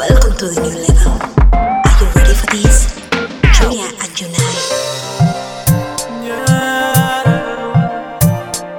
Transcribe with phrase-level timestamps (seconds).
[0.00, 1.12] Welcome to the new level.
[1.52, 2.88] Are you ready for this?
[3.52, 4.64] Julia and Unite.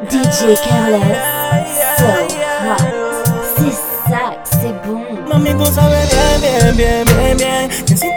[0.09, 1.21] DJ Careless,
[1.99, 2.09] so
[2.65, 2.81] hot.
[3.55, 3.77] C'est
[4.09, 5.05] ça, c'est bon.
[5.29, 8.10] Mami, tú sabes bien, bien, bien, bien, bien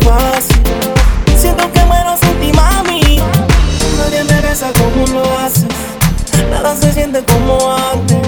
[0.00, 0.62] fácil.
[1.36, 3.20] Siento que muero sin ti, mami.
[3.98, 5.66] Nadie me besa como lo haces.
[6.50, 8.26] Nada se siente como antes.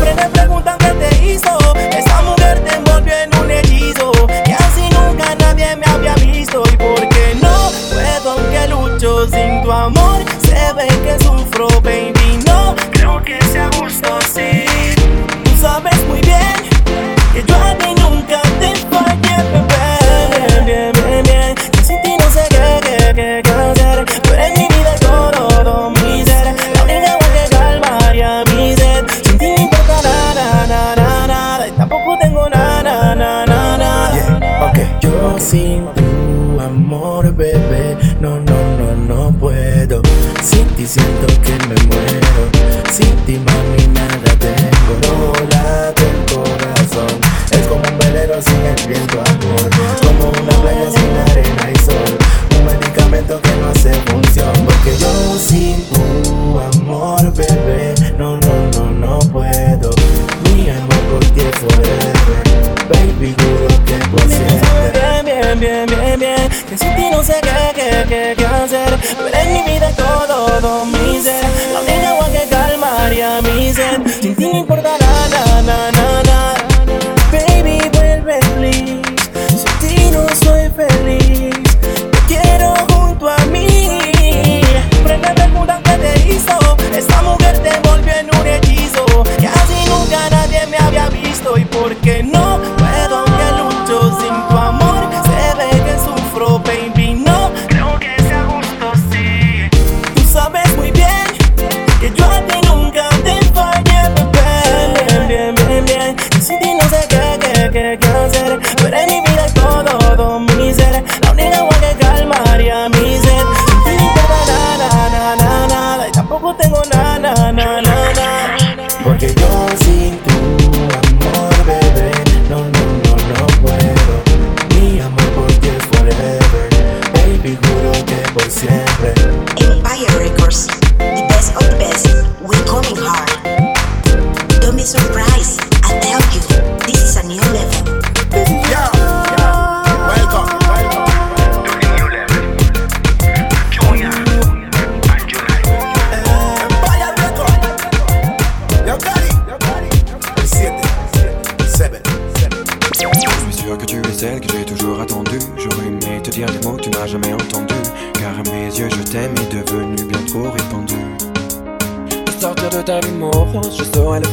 [0.00, 1.58] Frente preguntan qué te hizo.
[1.74, 4.12] Esa mujer te envolvió en un hechizo.
[4.46, 6.62] Y así nunca nadie me había visto.
[6.72, 12.74] Y porque no puedo aunque lucho sin tu amor Se ve que sufro, baby, no
[12.92, 13.70] Creo que sea
[35.38, 36.05] dancing.
[70.66, 75.62] Todo mi ser La única agua que calmaría mi sed Sin ti no importa nada,
[75.62, 76.54] nada, nada
[77.30, 79.02] Baby, vuelve, please
[79.62, 81.54] Sin ti no soy feliz.
[82.12, 84.60] Te quiero junto a mí.
[85.04, 86.56] Frente preguntan qué te hizo.
[86.92, 89.04] Esta mujer te envolvió en un hechizo
[89.38, 91.56] Que así nunca nadie me había visto.
[91.58, 92.35] Y porque no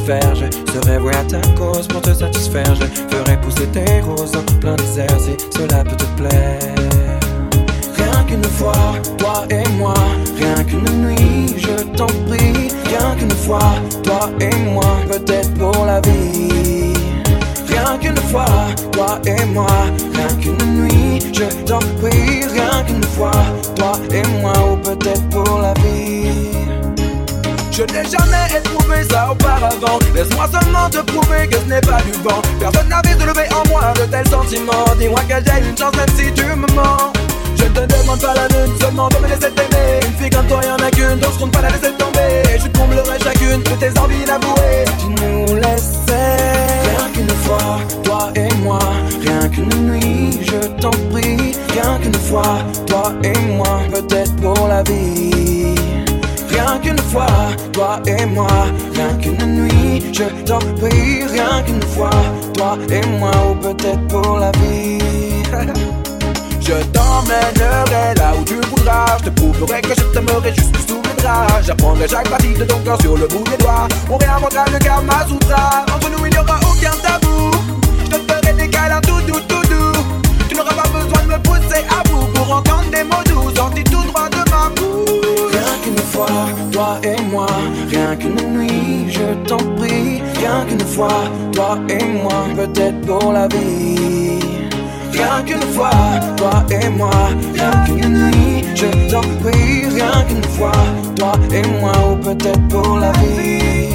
[0.06, 0.36] faire.
[0.36, 2.75] Je serais voué à ta cause pour te satisfaire.
[2.75, 3.03] Je
[27.85, 29.99] Je n'ai jamais éprouvé ça auparavant.
[30.16, 32.41] Laisse-moi seulement te prouver que ce n'est pas du vent.
[32.57, 34.85] Personne n'avait soulevé en moi de tels sentiments.
[34.97, 37.11] Dis-moi que j'ai une chance même si tu me mens.
[37.57, 39.99] Je te demande pas la lune, seulement de me laisser t'aimer.
[40.07, 42.55] Une fille comme toi y'en a qu'une, donc je compte pas la laisser tomber.
[42.55, 44.85] Et je comblerai chacune de tes envies d'avouer.
[44.99, 46.37] Tu nous laissais
[46.87, 48.79] Rien qu'une fois, toi et moi.
[49.19, 51.52] Rien qu'une nuit, je t'en prie.
[51.73, 55.75] Rien qu'une fois, toi et moi Peut-être pour la vie
[56.53, 57.26] Rien qu'une fois,
[57.72, 58.47] toi et moi,
[58.94, 62.11] rien qu'une nuit, je t'en prie, rien qu'une fois,
[62.53, 65.00] toi et moi, ou peut-être pour la vie.
[66.66, 71.22] Je t'emmènerai là où tu voudras, je te prouverai que je t'aimerai jusque sous mes
[71.22, 71.66] draps.
[71.66, 73.85] J'apprendrai chaque partie de ton corps sur le bout des doigts.
[74.09, 75.85] On réinventera le Kama Sutra.
[75.94, 77.52] Entre nous, il n'y aura aucun tabou.
[78.06, 79.99] Je te ferai des câlins tout doux, tout doux.
[80.47, 83.84] Tu n'auras pas besoin de me pousser à bout pour entendre des mots doux sortis
[83.84, 84.29] tout droit
[86.72, 87.47] toi, et moi,
[87.90, 91.23] rien qu'une nuit, je t'en prie, rien qu'une fois,
[91.53, 94.40] toi et moi, peut-être pour la vie.
[95.11, 95.91] Rien qu'une fois,
[96.37, 97.11] toi et moi,
[97.53, 100.72] rien qu'une nuit, je t'en prie, rien qu'une fois,
[101.16, 103.92] toi et moi, ou peut-être pour la vie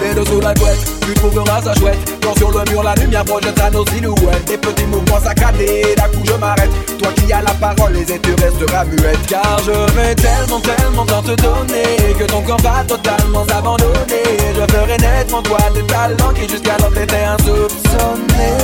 [0.00, 1.98] les deux sous la couette Tu trouveras ça chouette.
[2.22, 4.44] Quand sur le mur la lumière projette à nos silhouettes.
[4.46, 6.70] Des petits mouvements saccadés, d'un coup je m'arrête.
[6.98, 11.22] Toi qui as la parole, les tu resteras muette Car je vais tellement, tellement dans
[11.22, 14.22] te donner Que ton corps va totalement s'abandonner
[14.54, 18.54] Je ferai nettement toi tes talents Qui jusqu'à l'autre étaient insoupçonnés.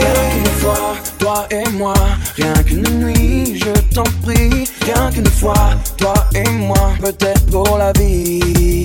[0.00, 1.94] Rien qu'une fois, toi et moi
[2.36, 4.68] Rien qu'une nuit, je t'en prie.
[4.84, 8.84] Rien qu'une fois, toi et moi Peut-être pour la vie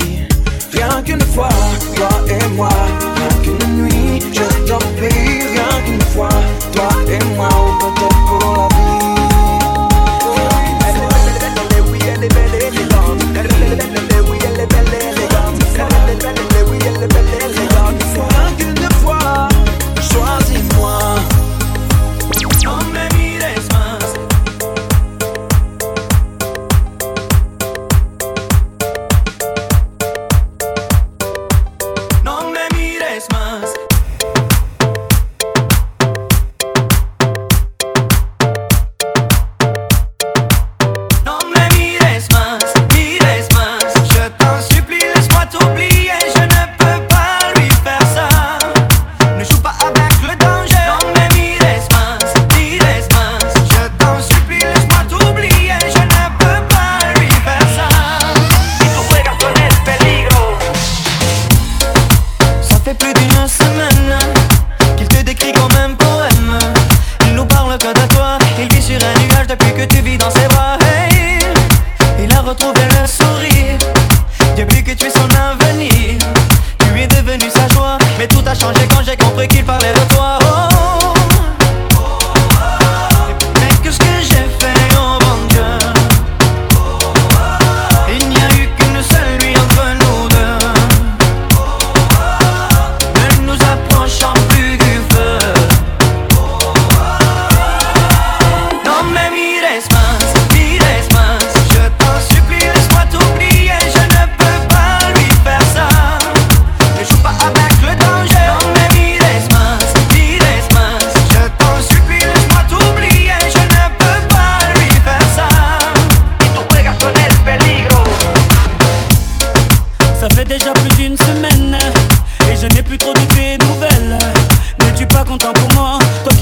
[0.90, 1.50] rien qu'une fois,
[1.96, 2.70] toi et moi,
[3.16, 6.30] rien qu'une nuit, je t'en prie, rien qu'une fois,
[6.74, 7.50] toi et moi,
[7.82, 8.15] au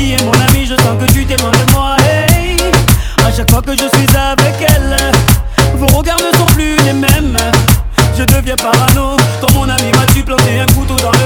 [0.03, 1.95] qui est mon ami, je sens que tu t'es loin de moi.
[2.05, 2.57] Hey,
[3.25, 4.97] à chaque fois que je suis avec elle,
[5.75, 7.37] vos regards ne sont plus les mêmes.
[8.17, 11.22] Je deviens parano quand mon ami m'a dû planter un couteau dans le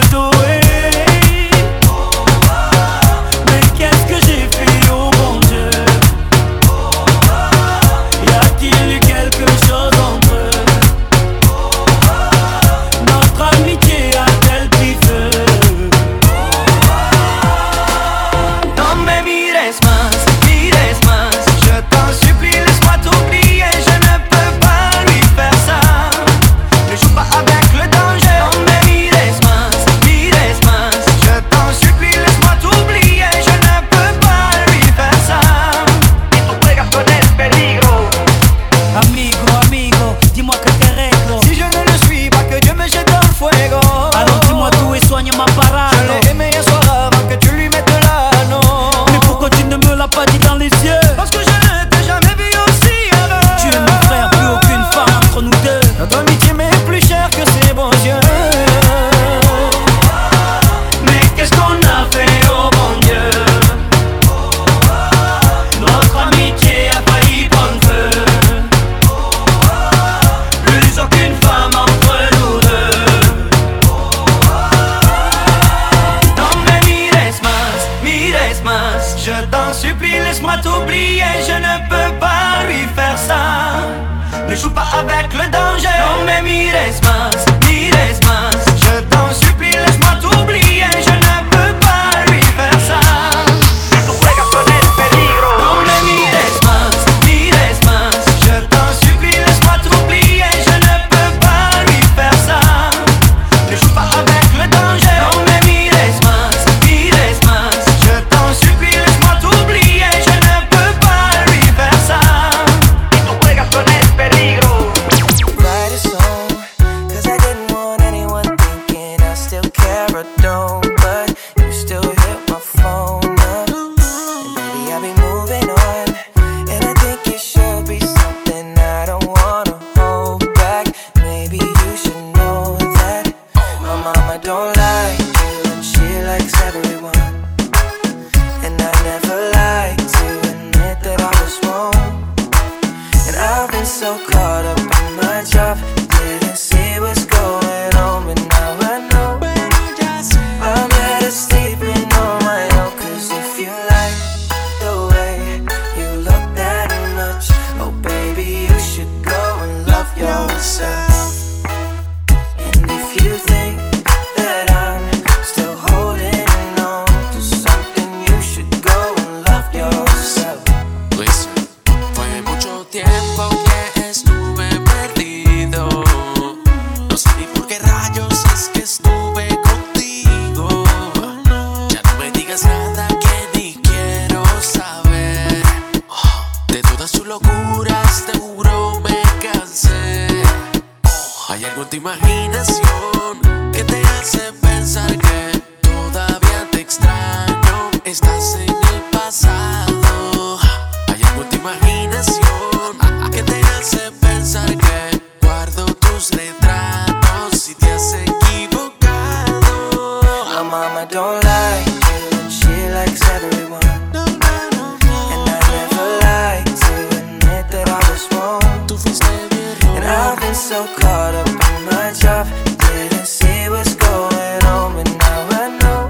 [223.28, 226.08] see what's going on, but now I know.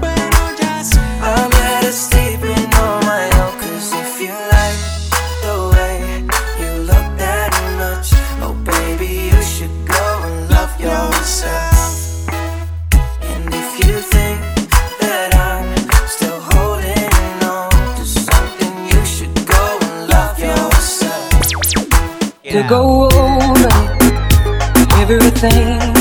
[1.20, 3.26] I'm better sleeping on my
[4.02, 4.78] if you like
[5.42, 5.94] the way
[6.62, 8.08] you look that much,
[8.40, 12.30] oh baby, you should go and love yourself.
[13.20, 14.38] And if you think
[15.00, 15.66] that I'm
[16.06, 17.10] still holding
[17.42, 21.32] on to something, you should go and love yourself.
[22.44, 23.68] To go over
[25.02, 25.97] everything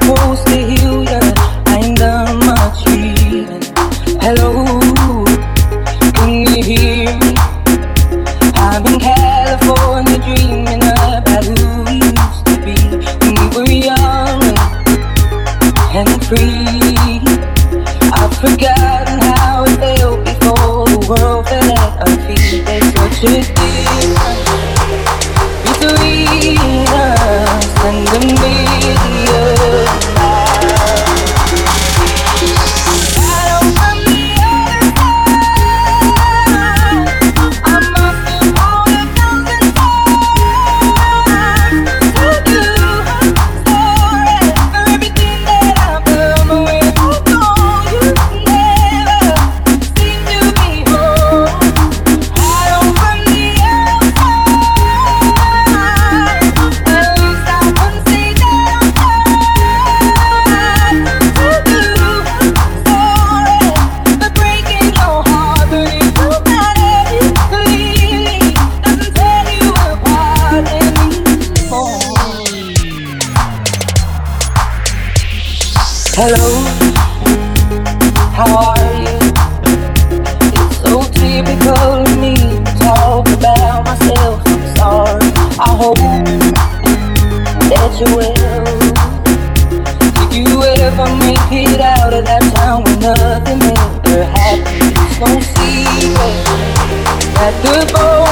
[0.00, 0.63] supposed to
[87.70, 88.34] that you will.
[90.34, 94.94] You ever make it out of that town with nothing made her happy?
[95.20, 95.84] Won't see
[97.34, 98.23] that the boat.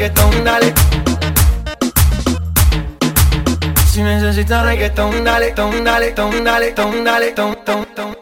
[0.00, 0.72] Reggaetón, dale.
[3.92, 8.16] Si necesitas reggaetón, dale, ton, dale, ton, dale, ton, dale, ton, ton, ton,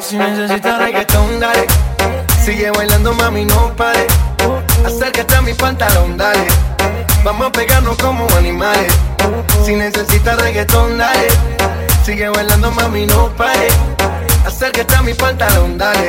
[0.00, 1.66] Si necesitas reggaetón, dale.
[2.44, 4.06] Sigue bailando, mami, no pare.
[4.84, 6.46] Acércate a mi pantalón, dale.
[7.24, 8.92] Vamos a pegarnos como animales.
[9.64, 11.28] Si necesitas reggaetón, dale.
[12.04, 13.68] Sigue bailando, mami, no pare.
[14.46, 16.06] Acércate a mi pantalón, dale.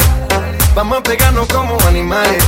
[0.75, 2.43] Vamos a pegarnos como animales.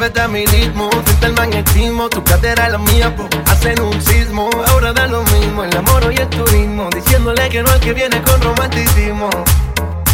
[0.00, 3.14] Muévete a mi ritmo, siente el magnetismo Tu cadera es la mía,
[3.50, 7.70] hacen un sismo Ahora da lo mismo, el amor y el turismo Diciéndole que no
[7.70, 9.28] al que viene con romanticismo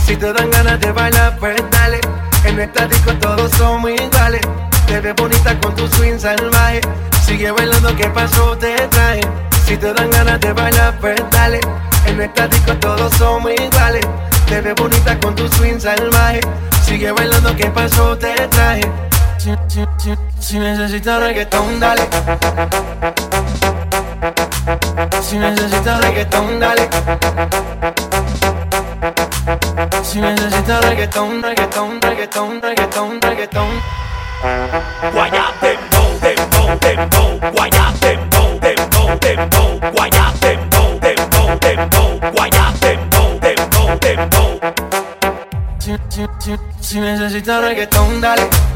[0.04, 2.00] Si te dan ganas de bailar, pues dale
[2.42, 4.40] En esta disco todos somos iguales
[4.88, 6.80] Te ves bonita con tu swing salvaje
[7.24, 8.58] Sigue bailando, ¿qué pasó?
[8.58, 9.20] Te traje
[9.66, 11.60] Si te dan ganas de bailar, pues dale
[12.06, 14.04] En esta disco todos somos iguales
[14.48, 16.40] Te ves bonita con tu swing salvaje
[16.84, 18.18] Sigue bailando, ¿qué pasó?
[18.18, 19.05] Te traje
[19.46, 22.02] si, si, si, si necesitas reggaetón, dale.
[25.22, 26.88] Si necesitas reggaetón, dale.
[30.02, 33.68] Si necesitas reggaetón, reggaetón, reggaetón, reggaetón, reggaetón.
[35.12, 43.98] Guaya dembow, dembow, dembow, guaya dembow, dembow, dembow, guaya dembow, dembow, dembow, guaya dembow, dembow,
[44.00, 44.60] dembow.
[45.78, 48.75] Si, si, si, si necesitas reggaetón, dale.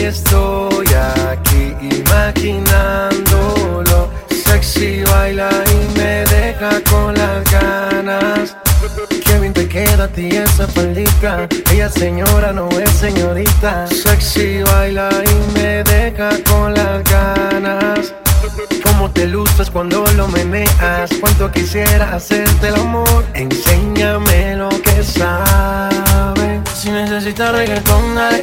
[0.00, 0.86] Y estoy
[1.30, 4.08] aquí imaginándolo.
[4.30, 8.56] Sexy baila y me deja con las ganas.
[9.26, 11.46] Qué bien te queda a ti esa faldita.
[11.70, 13.86] Ella señora no es señorita.
[13.88, 18.14] Sexy baila y me deja con las ganas.
[18.82, 21.10] Cómo te luces cuando lo meneas.
[21.20, 23.26] Cuánto quisiera hacerte el amor.
[23.34, 26.62] Enséñame lo que sabes.
[26.74, 28.42] Si necesitas reggaetón, dale.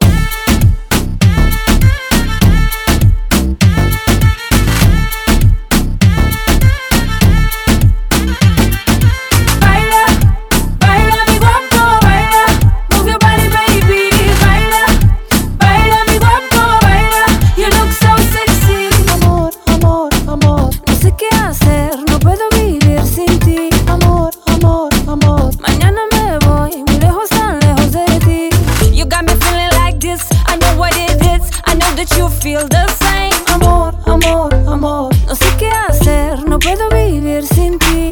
[32.51, 33.31] Feel the same.
[33.55, 38.09] Amor, amor, amor, no sé qué hacer, no puedo vivir sin ti.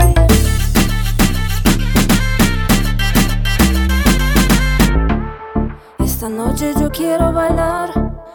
[6.00, 7.90] Esta noche yo quiero bailar,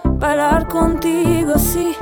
[0.04, 1.94] bailar contigo, sí.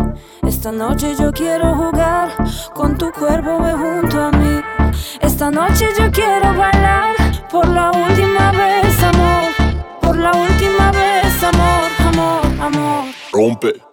[0.43, 2.29] Esta noche yo quiero jugar
[2.75, 4.55] con tu cuerpo ve junto a mí.
[5.21, 7.15] Esta noche yo quiero bailar
[7.51, 9.49] por la última vez, amor.
[10.01, 13.05] Por la última vez, amor, amor, amor.
[13.33, 13.92] Rompe.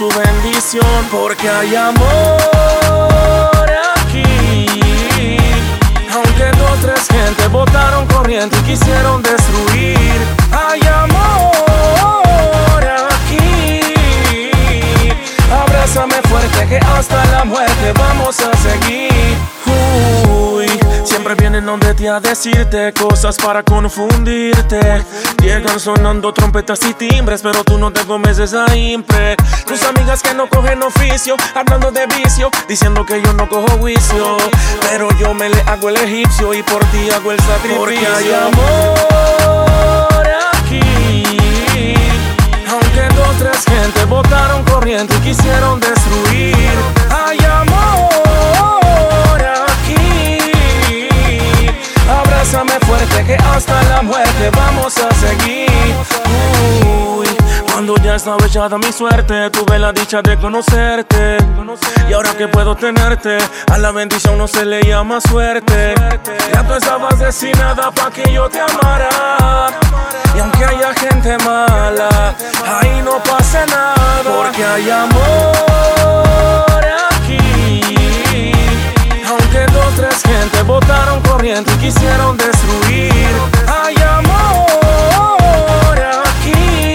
[0.00, 1.99] Su bendición porque hay amor
[22.42, 25.04] decirte cosas para confundirte.
[25.42, 29.36] Llegan sonando trompetas y timbres, pero tú no te comes esa impre.
[29.66, 34.38] Tus amigas que no cogen oficio, hablando de vicio, diciendo que yo no cojo juicio.
[34.88, 37.78] Pero yo me le hago el egipcio y por ti hago el sacrificio.
[37.78, 40.26] Porque hay amor
[40.62, 41.94] aquí.
[42.70, 46.99] Aunque dos, tres gente votaron corriente y quisieron destruir.
[52.50, 55.68] Abrázame fuerte que hasta la muerte vamos a seguir.
[56.84, 57.28] Uy,
[57.70, 61.36] cuando ya estaba echada mi suerte, tuve la dicha de conocerte.
[62.08, 63.38] Y ahora que puedo tenerte,
[63.70, 65.94] a la bendición no se le llama suerte.
[66.52, 69.68] Ya tú estabas destinada para que yo te amara.
[70.34, 72.34] Y aunque haya gente mala,
[72.66, 74.22] ahí no pasa nada.
[74.24, 76.69] Porque hay amor
[80.62, 83.30] votaron corriente y quisieron destruir.
[83.66, 86.94] Hay amor aquí.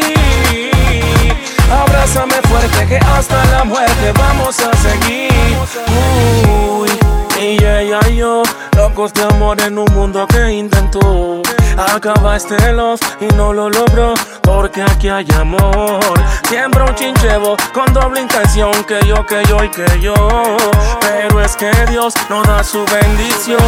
[1.72, 5.36] Abrázame fuerte que hasta la muerte vamos a seguir.
[7.46, 8.42] Y ella y yo,
[8.76, 11.42] locos de amor en un mundo que intentó.
[11.78, 16.00] Acaba este love y no lo logró porque aquí hay amor.
[16.48, 20.16] Siempre un chinchevo con doble intención que yo, que yo y que yo.
[21.02, 23.60] Pero es que Dios nos da su bendición.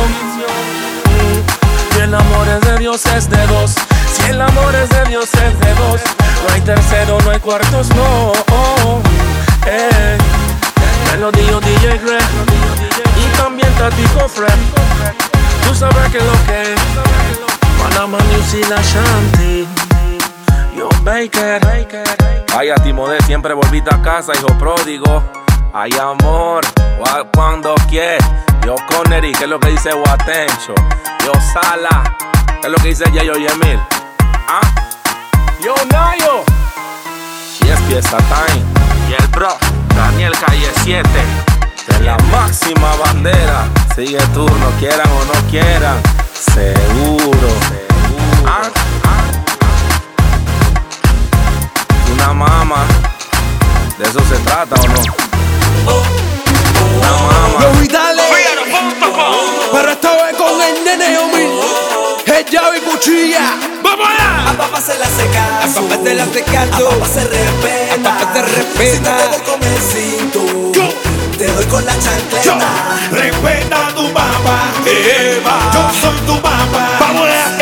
[1.95, 3.75] Y el amor es de Dios, es de dos.
[4.13, 6.01] Si el amor es de Dios, es de dos.
[6.47, 8.31] No hay tercero, no hay cuartos, no.
[9.67, 10.17] Eh.
[11.11, 12.96] Me lo dijo DJ Greg
[13.37, 14.59] también Tatico Fred.
[15.65, 16.79] Tú sabes que lo que es.
[17.81, 19.67] Panama Music la Shanti.
[20.75, 21.61] Yo Baker.
[22.53, 25.23] Vaya Timodé, siempre volviste a casa, hijo pródigo.
[25.73, 26.65] Hay amor,
[27.33, 28.23] cuando quieres.
[28.65, 30.73] Yo Connery, que es lo que dice Guatencho.
[31.25, 32.15] Yo Sala,
[32.61, 33.79] que es lo que dice Yayo Yemil.
[34.47, 34.61] ¿Ah?
[35.63, 36.43] Yo Nayo.
[37.61, 38.63] Y es fiesta time.
[39.09, 39.55] Y el bro,
[39.95, 41.07] Daniel Calle 7.
[42.03, 43.67] La máxima bandera.
[43.95, 46.01] Sigue turno, quieran o no quieran.
[46.53, 47.49] Seguro.
[48.45, 48.69] ¿Ah?
[52.13, 52.85] Una mama.
[53.97, 55.01] ¿De eso se trata o no?
[56.97, 57.59] Una mama.
[57.61, 58.21] Yo y dale.
[59.71, 61.51] Pero esta vez con el nene Omil.
[62.25, 63.55] El llave y cuchilla.
[63.83, 64.49] ¡Vamos allá!
[64.51, 65.63] A papá se la seca.
[65.63, 66.87] A papá se la secando.
[66.87, 67.93] A papá se respeta.
[67.95, 68.93] A papá se respeta.
[68.93, 71.06] Si no te doy con el cinto,
[71.37, 72.57] te doy con la chancleta.
[73.11, 75.71] Respeta a tu papá, Eva.
[75.73, 76.97] Yo soy tu papá.
[76.99, 77.56] Vamos a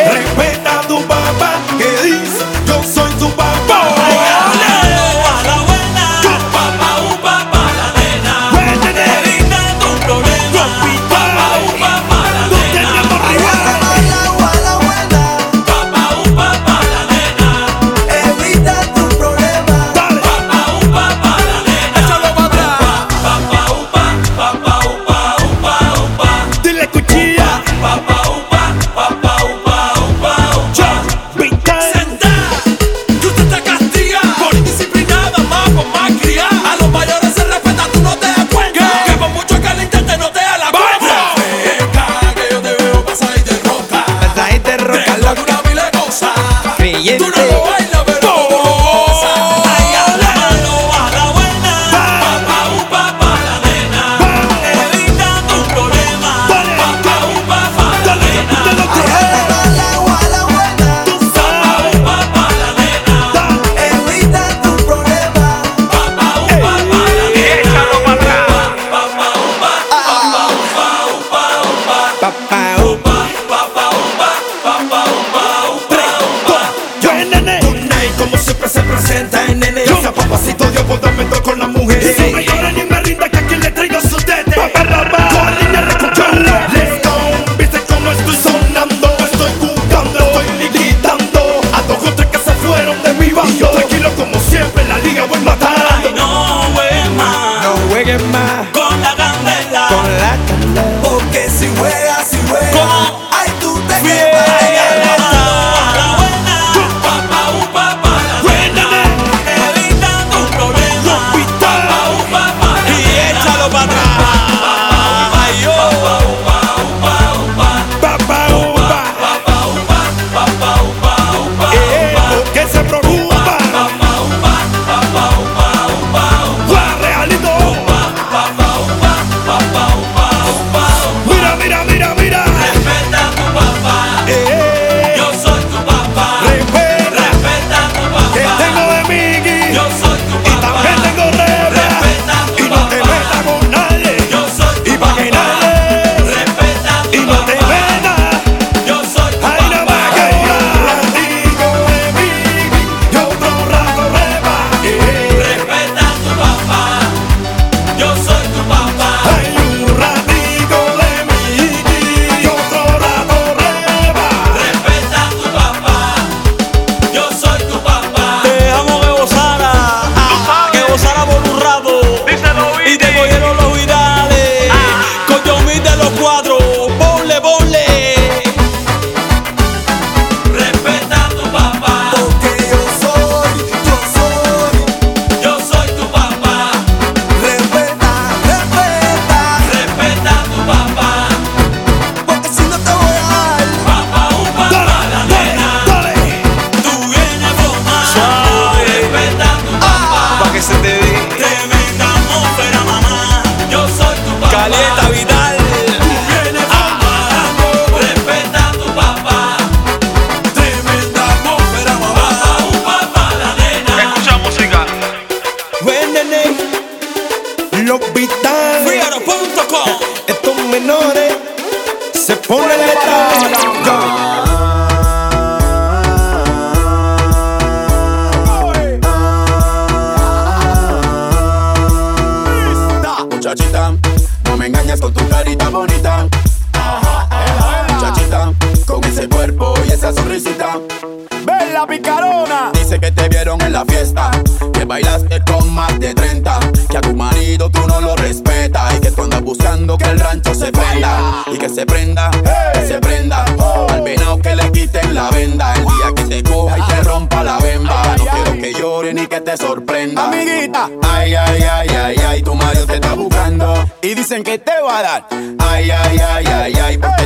[244.86, 249.12] bailaste con más de 30, que a tu marido tú no lo respetas y que
[249.12, 252.32] tú andas buscando que el rancho se prenda y que se prenda,
[252.74, 253.46] que se prenda.
[253.90, 257.44] Al venado que le quiten la venda el día que te coja y te rompa
[257.44, 258.16] la bemba.
[258.18, 260.28] No quiero que llore ni que te sorprenda.
[260.28, 260.90] Amiguita.
[261.04, 263.74] Ay, ay, ay, ay, ay, tu marido te está buscando.
[264.02, 265.28] Y dicen que te va a dar.
[265.60, 267.25] Ay, ay, ay, ay, ay, porque.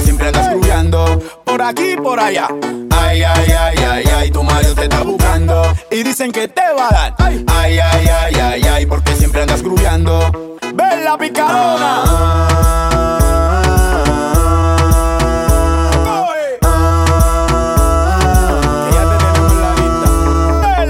[1.50, 2.48] Por aquí y por allá.
[2.92, 5.64] Ay, ay, ay, ay, ay, tu marido te está buscando.
[5.90, 7.16] Y dicen que te va a dar.
[7.18, 7.44] Ay,
[7.80, 10.58] ay, ay, ay, ay, porque siempre andas grullando.
[10.62, 12.04] Ven la picarona.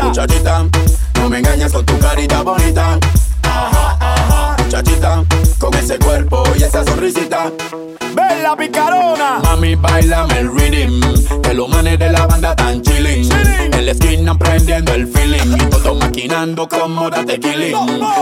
[0.04, 0.66] Muchachita,
[1.22, 3.00] no me engañes con tu carita bonita.
[4.58, 5.24] Muchachita,
[5.58, 7.50] con ese cuerpo y esa sonrisita.
[8.60, 9.40] Picarona.
[9.42, 11.42] Mami, bailame el rhythm.
[11.42, 13.39] Que los manes de la banda tan chilling.
[14.30, 15.58] Esquina prendiendo el feeling.
[15.70, 17.74] Todo maquinando como date killing.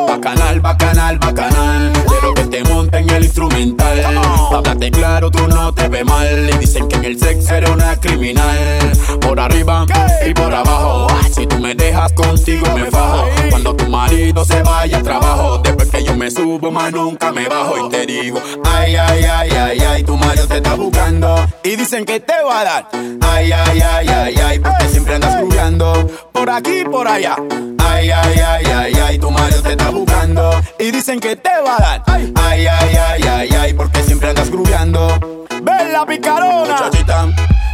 [0.07, 1.93] Bacanal, bacanal, bacanal.
[2.07, 4.05] Quiero que te monten el instrumental.
[4.53, 6.49] Háblate claro, tú no te ves mal.
[6.49, 8.91] Y dicen que en el sexo eres una criminal.
[9.19, 9.85] Por arriba
[10.25, 11.07] y por abajo.
[11.33, 13.25] Si tú me dejas contigo me fajo.
[13.49, 15.57] Cuando tu marido se vaya al trabajo.
[15.59, 17.87] Después que yo me subo, más nunca me bajo.
[17.87, 21.35] Y te digo, ay, ay, ay, ay, ay, tu marido te está buscando.
[21.63, 22.89] Y dicen que te va a dar.
[23.21, 25.96] Ay, ay, ay, ay, ay, porque siempre andas grullando.
[26.31, 27.35] Por aquí y por allá.
[27.79, 30.51] Ay, ay, ay, ay, ay, tu marido te está buscando.
[30.79, 32.03] Y dicen que te va a dar.
[32.07, 32.33] Ay,
[32.67, 35.45] ay, ay, ay, ay, porque siempre andas grullando.
[35.61, 36.73] Ven la picarona.
[36.73, 37.27] Muchachita,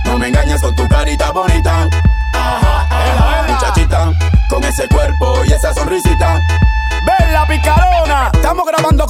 [0.06, 1.90] no me engañes con tu carita bonita.
[3.48, 4.12] Muchachita,
[4.50, 6.42] con ese cuerpo y esa sonrisita.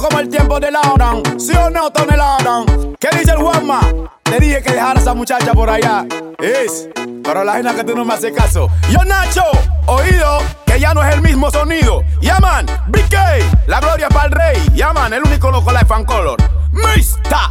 [0.04, 1.22] Como el tiempo de Lauran.
[1.40, 2.94] ¿Sí o no, Tony Lauran?
[3.00, 3.80] ¿Qué dice el Juanma?
[4.22, 6.04] Te dije que dejara a esa muchacha por allá.
[6.38, 6.90] Es,
[7.22, 8.68] pero la gente que tú no me haces caso.
[8.90, 9.44] Yo, Nacho,
[9.86, 12.02] oído, que ya no es el mismo sonido.
[12.20, 13.14] Yaman, BK,
[13.66, 14.70] la gloria para el rey.
[14.74, 16.36] Yaman, el único loco life and color.
[16.70, 17.50] Mista.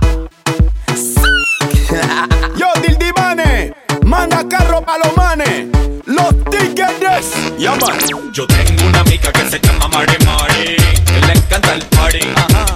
[2.56, 3.33] Yo, Dildimane,
[4.06, 5.68] manda carro pa' los manes.
[6.06, 7.32] Los tickets.
[7.58, 7.80] Yaman.
[8.34, 10.76] Yo tengo una amiga que se llama Mari Mari.
[11.06, 12.20] Que le encanta el party.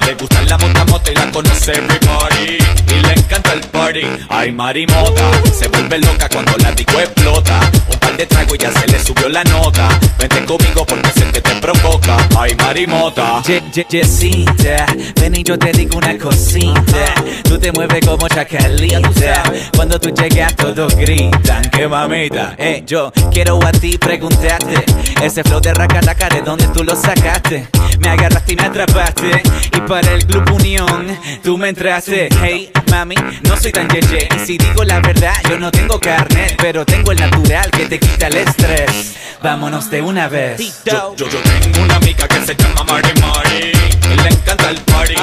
[0.06, 2.58] Le gusta la mota mota y la conoce everybody.
[2.88, 4.02] Y le encanta el party.
[4.30, 5.30] Ay, Mari Mota.
[5.58, 7.60] Se vuelve loca cuando la disco explota.
[7.92, 9.90] Un par de trago y ya se le subió la nota.
[10.20, 12.18] Vente conmigo porque sé que te provoca.
[12.38, 13.42] Ay, Mari Mota.
[13.46, 14.86] Ye- ye- Yesita,
[15.20, 17.13] ven y yo te digo una cosita.
[17.44, 19.44] Tú te mueves como chacalita.
[19.76, 20.96] Cuando tú llegas todos
[21.30, 22.56] gritan que mamita.
[22.58, 24.84] Eh, yo quiero a ti preguntarte.
[25.22, 27.68] Ese flow de racataca, ¿de dónde tú lo sacaste?
[28.00, 29.42] Me agarraste y me atrapaste.
[29.76, 32.30] Y para el Club Unión, tú me entraste.
[32.42, 34.28] Hey, mami, no soy tan yeye.
[34.36, 36.56] Y si digo la verdad, yo no tengo carnet.
[36.62, 39.16] Pero tengo el natural que te quita el estrés.
[39.42, 40.84] Vámonos de una vez.
[40.86, 43.72] Yo, yo, yo tengo una amiga que se llama Mari Mari.
[44.12, 45.16] Y le encanta el party.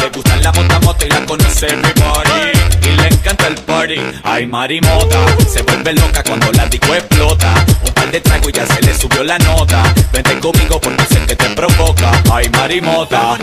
[0.00, 2.52] Le gusta la mota mota y la conoce everybody.
[2.82, 4.00] Y le encanta el party.
[4.24, 5.18] Ay, Mari Mota.
[5.46, 7.52] Se vuelve loca cuando la disco explota.
[7.86, 9.82] Un par de trago y ya se le subió la nota.
[10.12, 12.12] Vente conmigo porque sé que te provoca.
[12.32, 13.36] Ay, Mari Mota.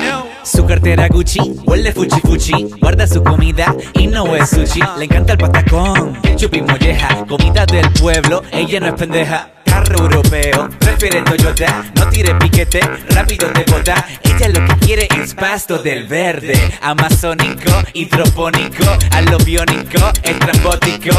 [0.43, 4.80] Su cartera Gucci, huele fuchi fuchi, guarda su comida y no es sushi.
[4.98, 9.57] Le encanta el patacón, ketchup y molleja, comida del pueblo, ella no es pendeja.
[9.78, 14.04] Carro europeo, prefiere Toyota, no tire piquete, rápido te bota.
[14.24, 21.16] Ella lo que quiere es pasto del verde, amazónico, hidropónico, a lo biónico, estrambótico,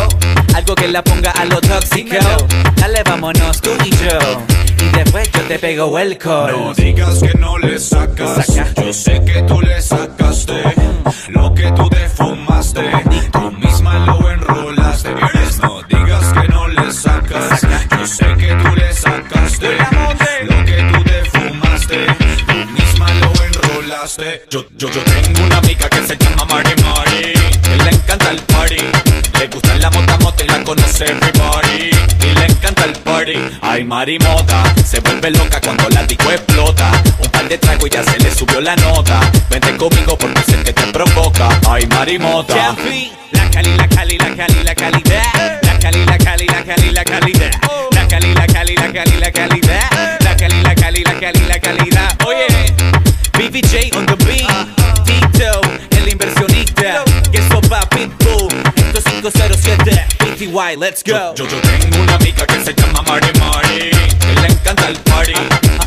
[0.57, 2.17] algo que la ponga a lo tóxico.
[2.75, 4.19] Dale, vámonos tú y yo,
[4.85, 6.51] y después yo te pego el call.
[6.51, 8.57] No digas que no le sacas.
[8.75, 10.65] Yo sé que tú le sacaste
[11.29, 12.91] lo que tú te fumaste.
[13.31, 15.15] Tú misma lo enrolaste.
[16.89, 19.77] Yo sé que tú le sacaste
[20.45, 22.07] lo que tú te fumaste.
[22.47, 24.45] Tú misma lo enrolaste.
[24.49, 27.33] Yo, yo, yo tengo una amiga que se llama Mari Mari.
[27.63, 28.77] Que le encanta el party.
[29.39, 31.68] Le gusta la mota mota y la conoce everybody.
[33.29, 33.59] Y le encanta el party.
[33.63, 34.63] Ay, Mari Mota.
[34.85, 36.91] Se vuelve loca cuando la disco explota.
[37.23, 39.21] Un par de trago y ya se le subió la nota.
[39.51, 41.49] Vente conmigo porque sé que te provoca.
[41.69, 42.55] Ay, Mari Mota.
[42.55, 45.61] Champi, la cali, la cali, la cali, la calidad.
[45.63, 47.51] La cali, la cali, la cali, la calidad.
[47.93, 50.21] La cali, la cali, la cali, la calidad.
[50.21, 52.27] La cali, la cali, la cali, la calidad.
[52.27, 52.47] Oye,
[53.35, 54.49] BBJ on the beat.
[55.05, 55.61] Tito,
[55.91, 57.05] el inversionista.
[57.31, 58.58] Que sopa Pitbull.
[59.21, 61.35] 507 PTY, let's go.
[61.35, 63.91] Yo, yo, tengo una amiga que se llama Mari Mari.
[63.91, 65.33] Y le encanta el party.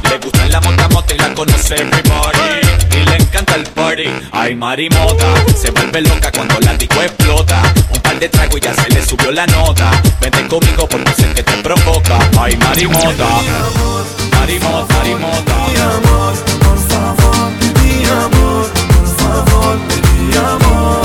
[0.10, 2.60] Le gusta la mota mota y la conoce everybody.
[2.92, 4.10] Y le encanta el party.
[4.34, 5.34] Ay, Mari Mota.
[5.56, 7.62] Se vuelve loca cuando la disco explota.
[7.94, 9.90] Un par de tragos y ya se le subió la nota.
[10.20, 12.20] Vente conmigo porque sé que te provoca.
[12.38, 13.28] Ay, Mari Mota.
[14.34, 15.56] Mari Mota, Mari Mota.
[15.70, 17.52] Mi amor, por favor,
[17.82, 19.78] mi amor, por favor,
[20.28, 21.01] mi amor.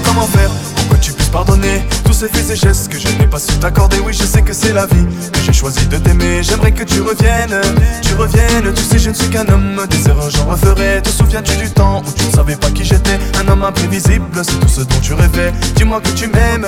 [0.00, 0.50] Comment faire.
[0.76, 3.52] Pour que tu puisses pardonner Tous ces faits et gestes que je n'ai pas su
[3.58, 3.98] t'accorder?
[4.00, 6.42] Oui je sais que c'est la vie Que j'ai choisi de t'aimer.
[6.42, 7.60] J'aimerais que tu reviennes
[8.02, 8.72] Tu reviennes.
[8.74, 9.80] Tu sais je ne suis qu'un homme.
[9.90, 11.02] Des erreurs j'en referai.
[11.02, 13.18] Te souviens-tu du temps où tu ne savais pas qui j'étais?
[13.44, 15.52] Un homme imprévisible C'est tout ce dont tu rêvais.
[15.76, 16.66] Dis-moi que tu m'aimes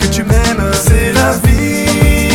[0.00, 0.72] Que tu m'aimes.
[0.84, 2.33] C'est la vie.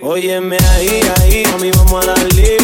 [0.00, 2.56] Óyeme ahí, ahí, a mí vamos a darle.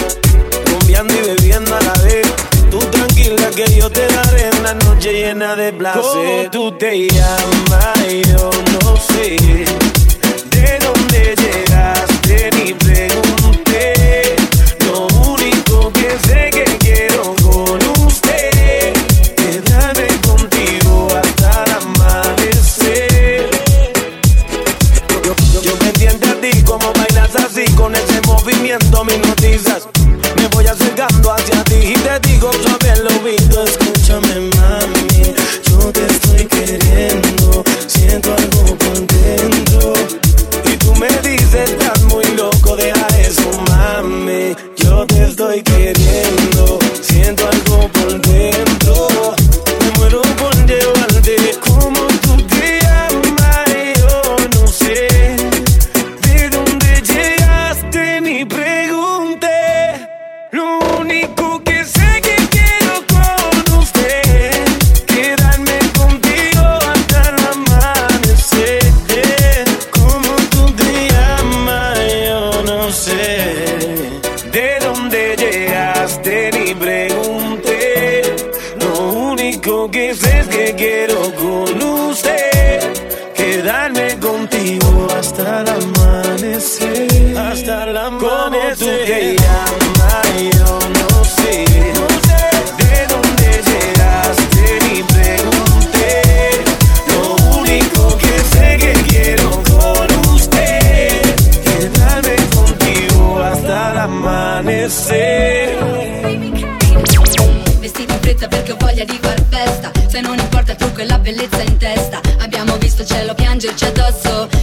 [0.66, 2.26] Rumbeando y bebiendo a la vez.
[2.70, 6.02] Tú tranquila que yo te daré una noche llena de placer.
[6.02, 7.98] ¿Cómo tú te llamas?
[8.28, 8.50] Yo
[8.80, 9.36] no sé
[10.50, 13.43] de dónde llegaste ni pregunté.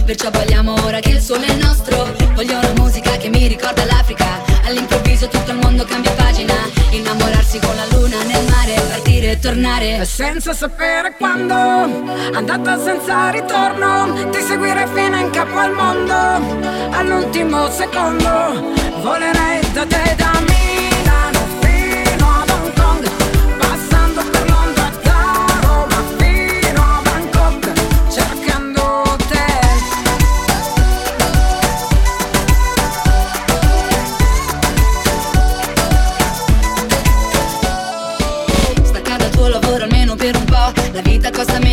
[0.04, 2.14] Perciò balliamo ora che il sole è nostro.
[2.34, 4.42] Voglio una musica che mi ricorda l'Africa.
[4.64, 6.54] All'improvviso tutto il mondo cambia pagina.
[6.90, 10.04] Innamorarsi con la luna nel mare Partire e tornare.
[10.04, 11.54] Senza sapere quando
[12.34, 16.14] Andata senza ritorno Ti seguire fino in capo al mondo.
[16.90, 20.41] All'ultimo secondo Volerei da te da me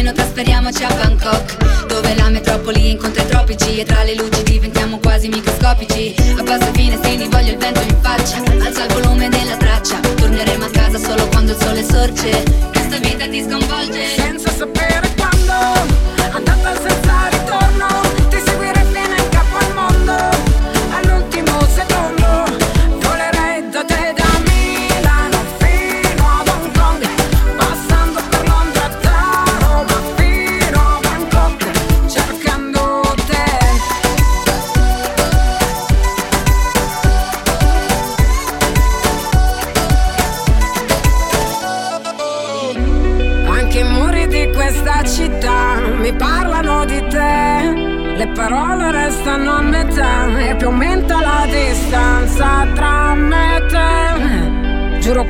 [0.10, 4.98] Torino trasferiamoci a Bangkok Dove la metropoli incontra i tropici E tra le luci diventiamo
[5.00, 6.16] quasi microscopici.
[6.38, 10.70] Abbasso i finestrini, voglio il vento in faccia Alza il volume della traccia Torneremo a
[10.70, 12.44] casa solo quando il sole sorge.
[12.72, 14.16] Questa vita ti sconvolge.
[14.16, 15.89] Senza sapere quando.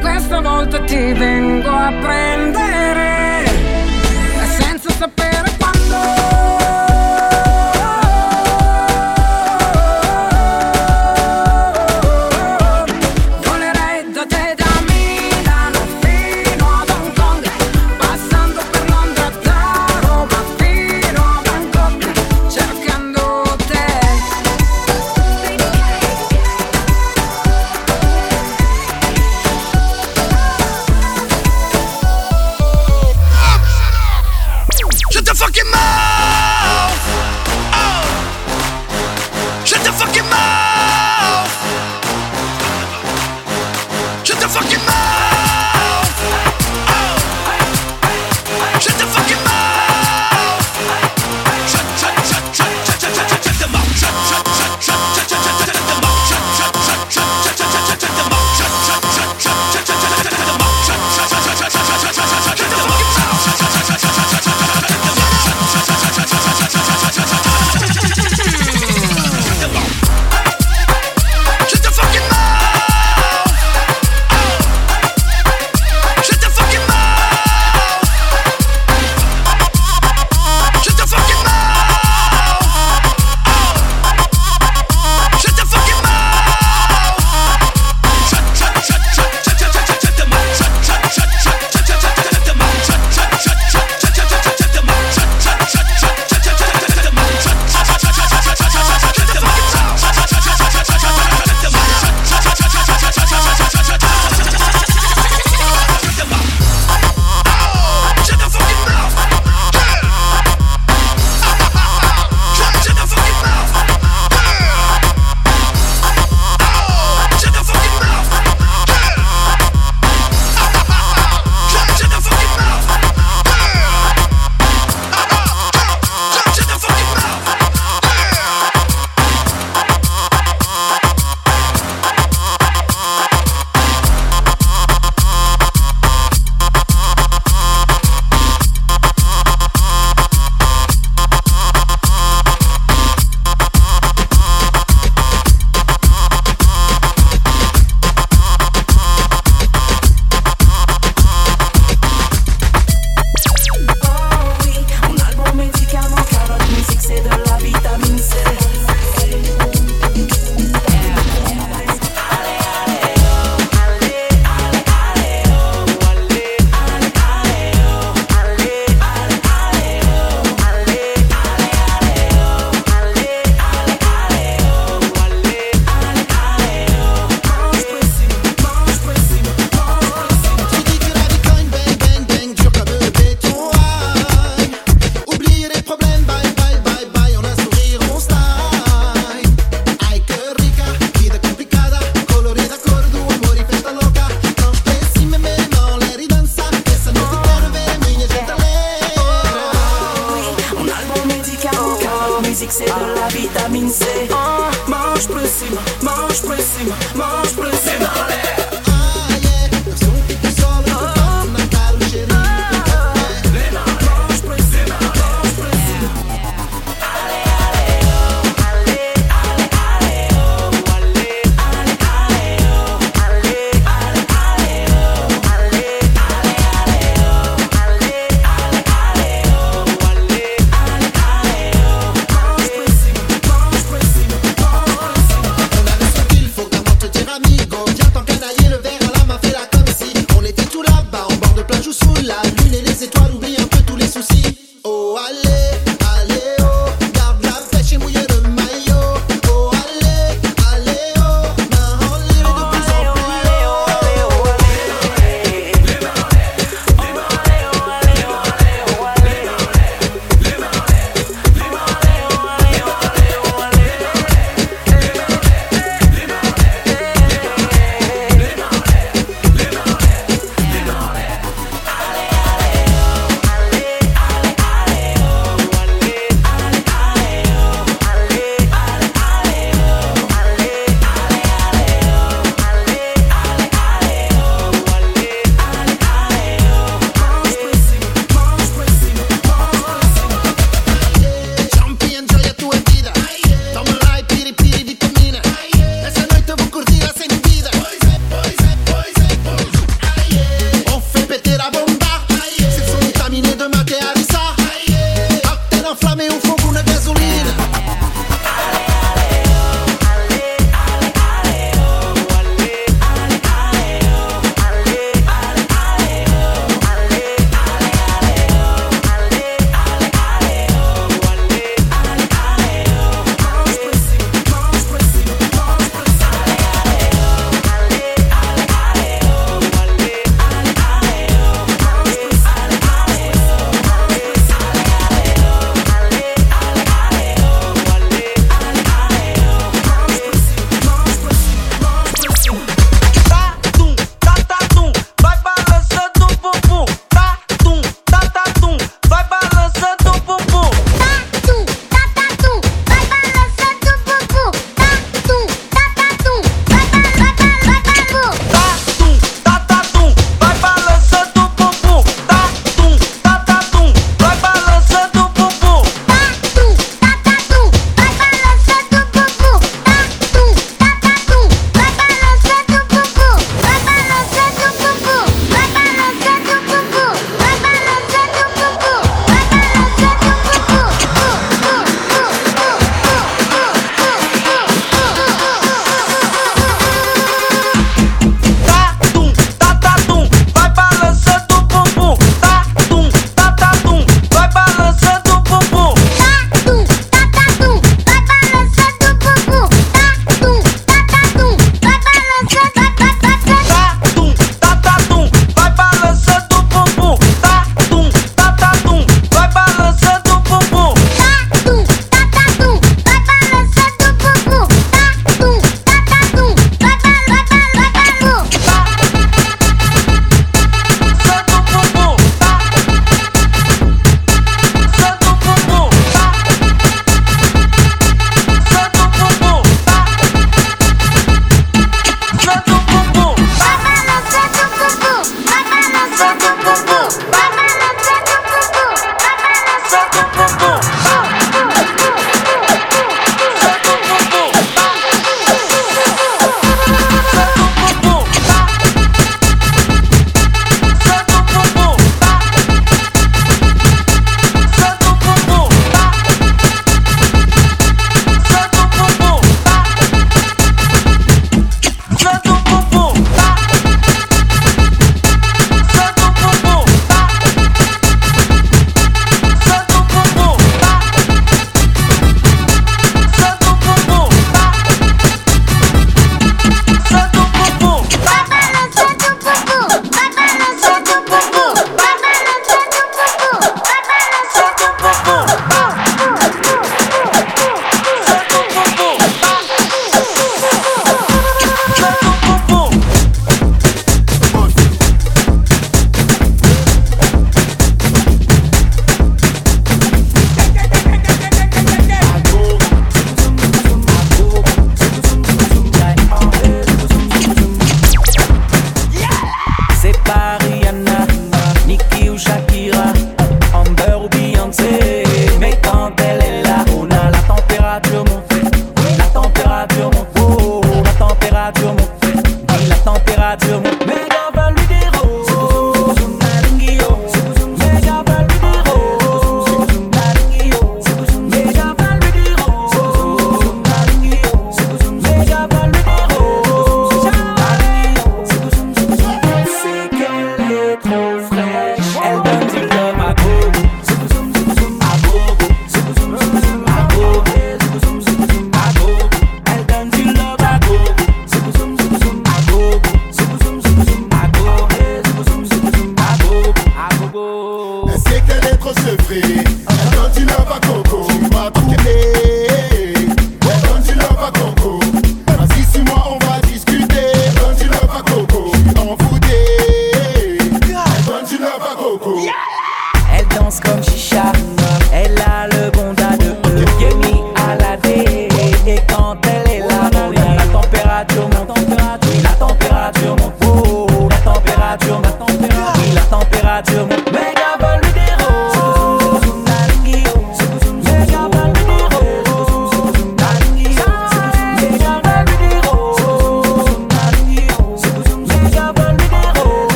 [0.00, 2.67] Questa volta ti vengo a prendere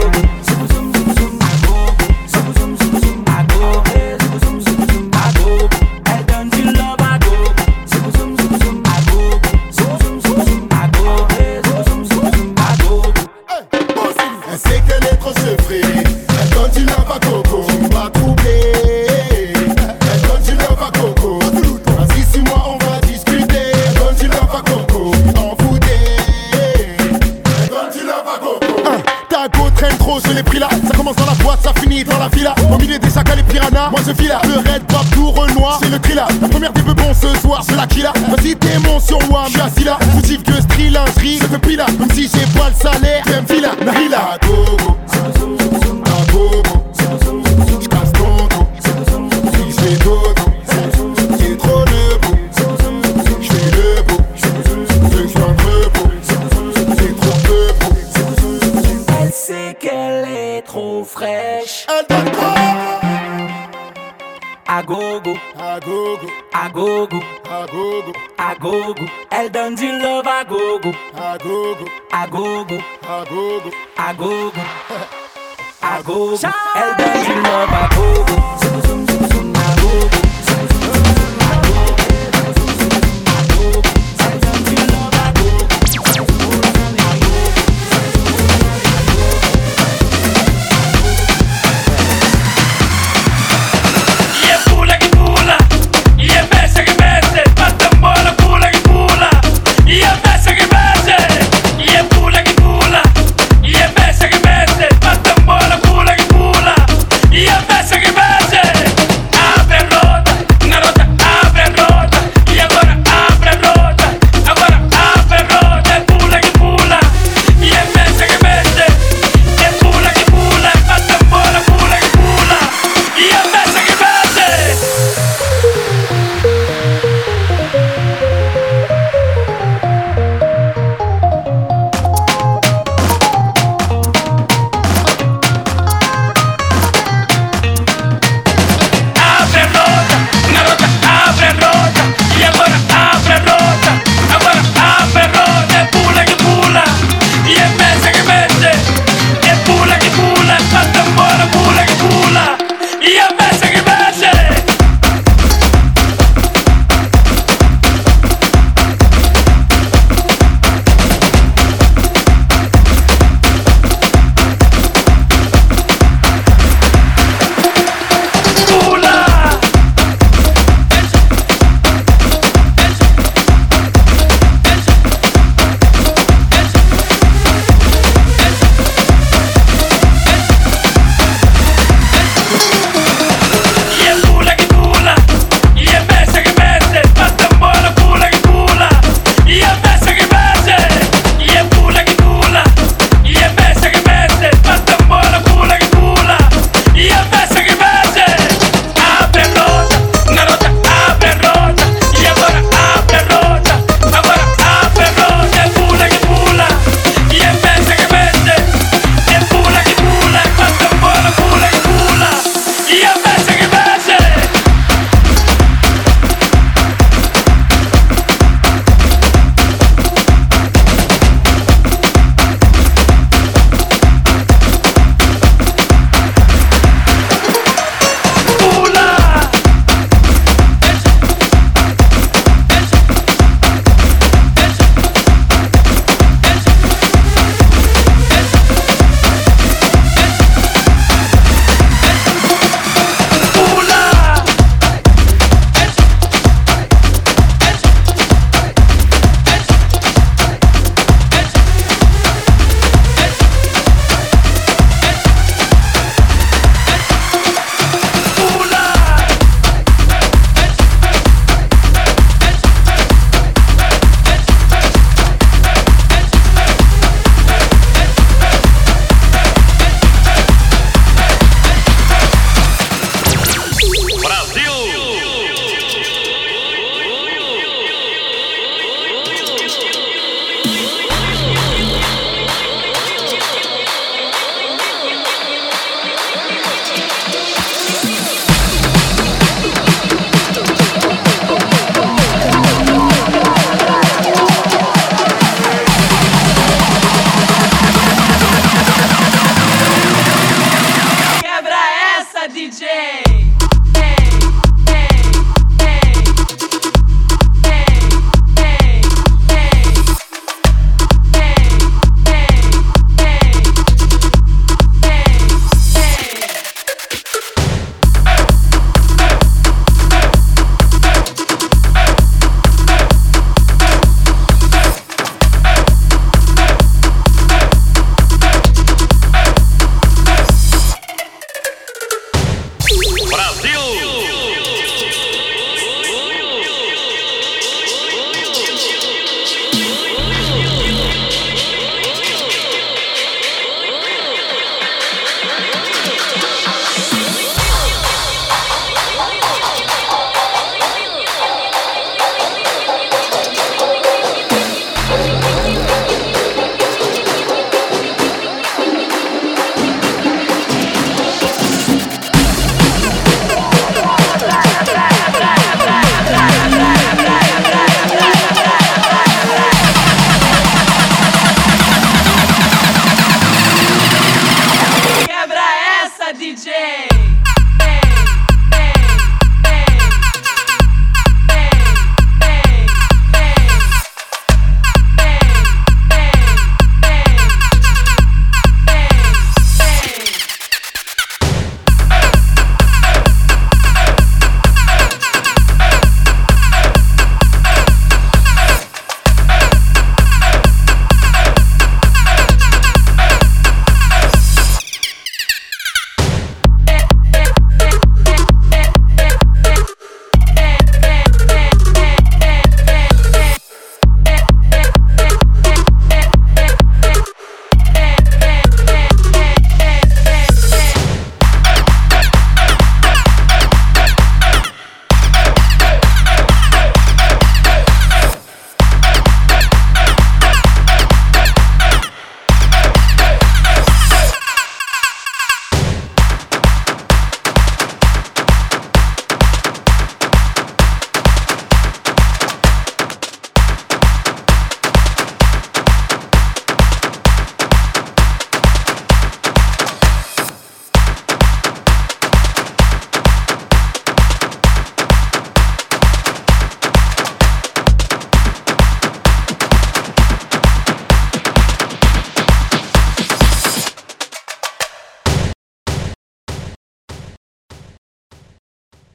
[0.00, 0.41] go.
[37.76, 39.81] La killer, vas-y t'es sur moi, merci
[73.22, 73.70] Agogo.
[73.96, 74.52] Agogo.
[75.80, 76.40] Agogo.
[76.74, 79.01] Ela dança de novo, Agogo.